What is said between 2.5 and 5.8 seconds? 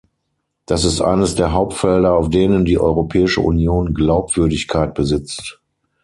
die Europäische Union Glaubwürdigkeit besitzt.